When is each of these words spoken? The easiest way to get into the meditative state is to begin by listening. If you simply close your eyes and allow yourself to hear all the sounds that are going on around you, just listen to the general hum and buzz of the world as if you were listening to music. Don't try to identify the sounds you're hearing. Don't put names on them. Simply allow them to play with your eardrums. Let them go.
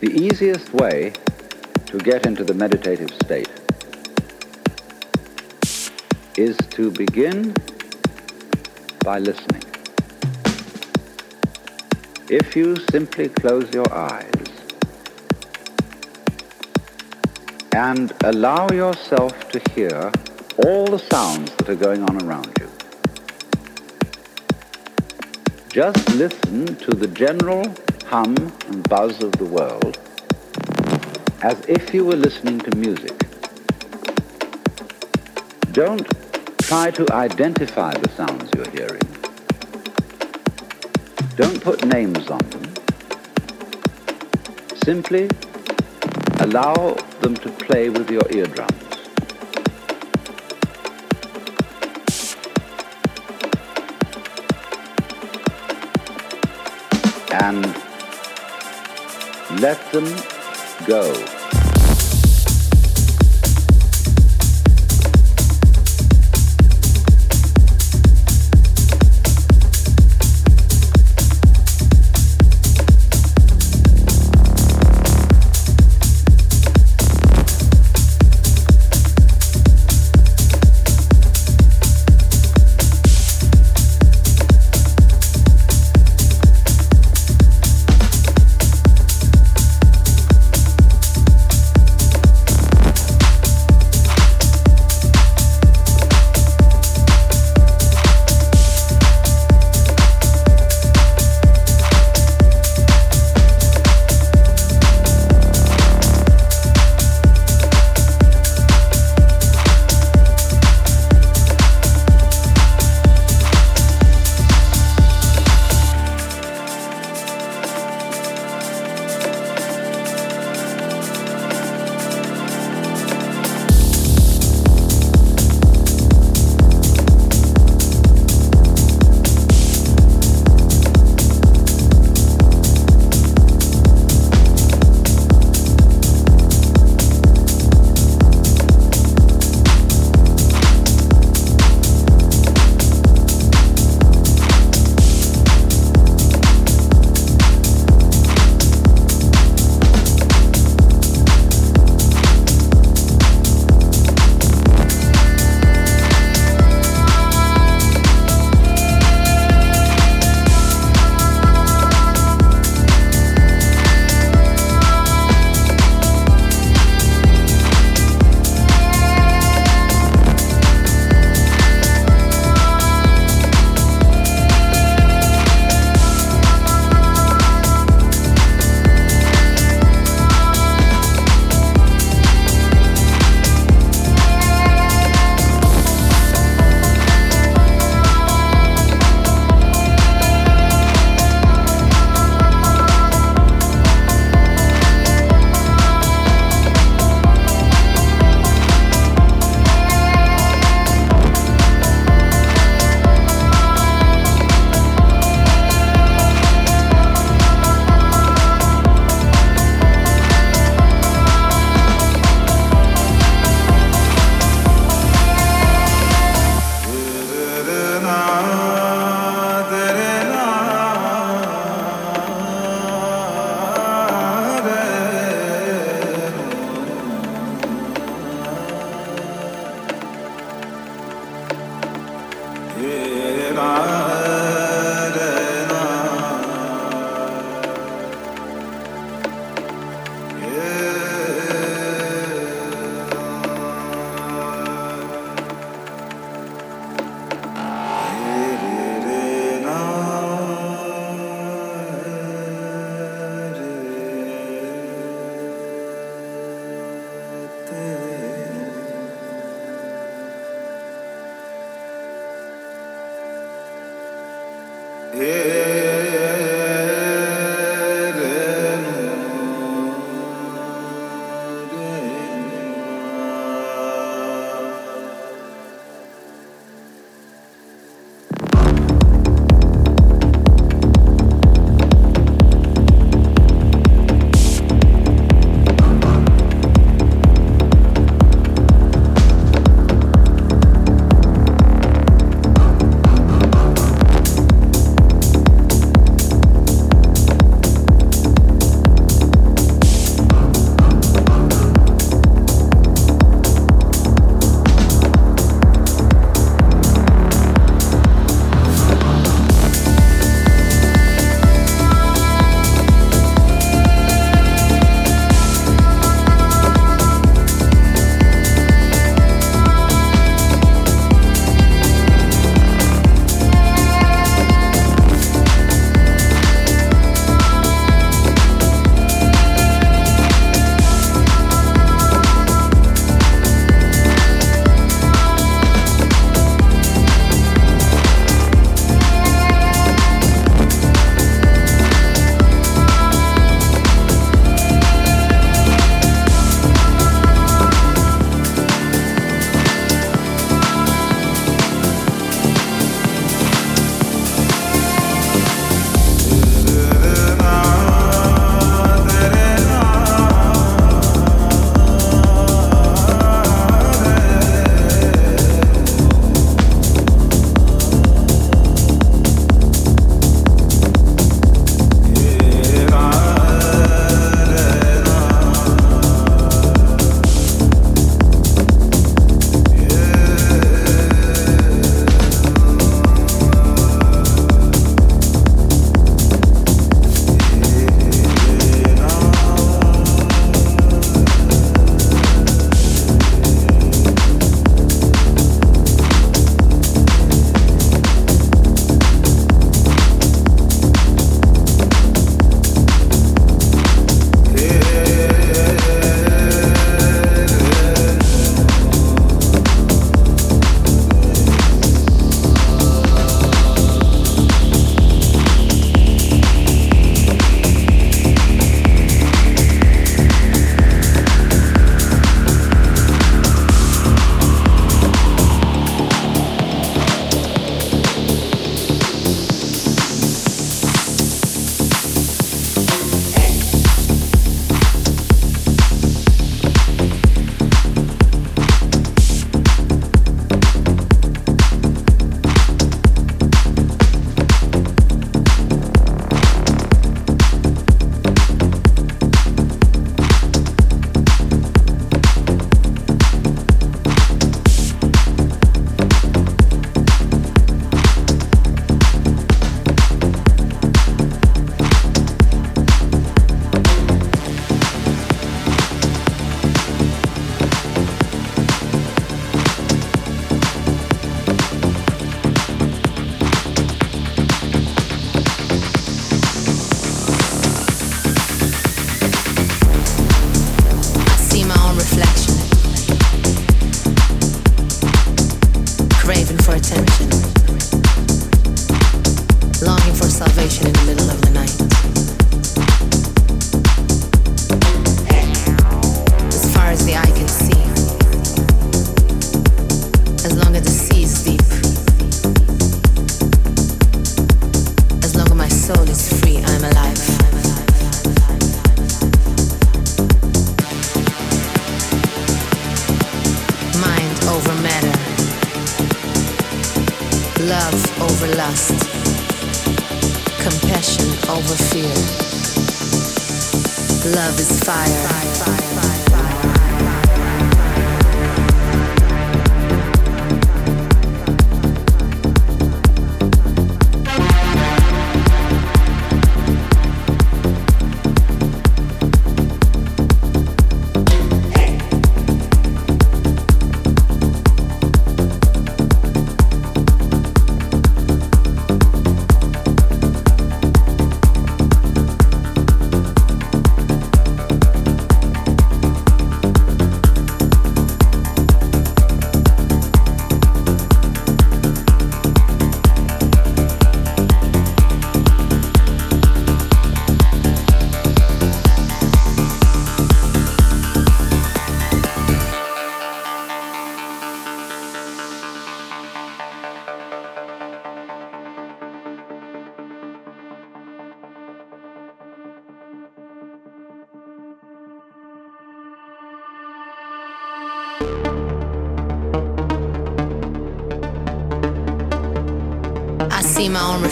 The 0.00 0.12
easiest 0.12 0.72
way 0.72 1.12
to 1.84 1.98
get 1.98 2.24
into 2.24 2.42
the 2.42 2.54
meditative 2.54 3.10
state 3.22 3.50
is 6.38 6.56
to 6.70 6.90
begin 6.90 7.54
by 9.04 9.18
listening. 9.18 9.62
If 12.30 12.56
you 12.56 12.76
simply 12.90 13.28
close 13.28 13.70
your 13.74 13.92
eyes 13.92 14.32
and 17.72 18.14
allow 18.24 18.70
yourself 18.70 19.50
to 19.50 19.60
hear 19.74 20.10
all 20.64 20.86
the 20.86 21.02
sounds 21.10 21.54
that 21.56 21.68
are 21.68 21.74
going 21.74 22.04
on 22.04 22.22
around 22.22 22.56
you, 22.58 22.70
just 25.68 26.08
listen 26.14 26.74
to 26.76 26.94
the 26.94 27.06
general 27.08 27.64
hum 28.10 28.34
and 28.66 28.88
buzz 28.88 29.22
of 29.22 29.30
the 29.38 29.44
world 29.44 29.96
as 31.42 31.64
if 31.68 31.94
you 31.94 32.04
were 32.04 32.16
listening 32.16 32.58
to 32.58 32.76
music. 32.76 33.16
Don't 35.70 36.04
try 36.62 36.90
to 36.90 37.06
identify 37.12 37.92
the 37.94 38.10
sounds 38.10 38.50
you're 38.52 38.68
hearing. 38.70 39.06
Don't 41.36 41.62
put 41.62 41.84
names 41.84 42.28
on 42.28 42.40
them. 42.50 42.74
Simply 44.84 45.30
allow 46.40 46.74
them 47.20 47.36
to 47.36 47.48
play 47.64 47.90
with 47.90 48.10
your 48.10 48.28
eardrums. 48.32 48.79
Let 59.60 59.78
them 59.92 60.06
go. 60.86 61.39